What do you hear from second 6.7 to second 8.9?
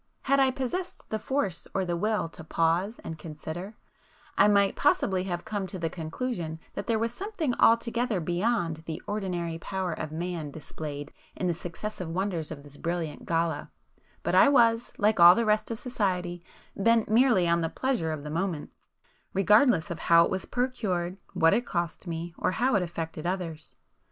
that there was something altogether beyond